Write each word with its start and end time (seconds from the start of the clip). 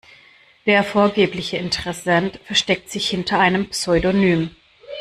Der 0.65 0.83
vorgebliche 0.83 1.57
Interessent 1.57 2.39
versteckt 2.45 2.89
sich 2.89 3.07
hinter 3.07 3.37
einem 3.37 3.69
Pseudonym. 3.69 4.49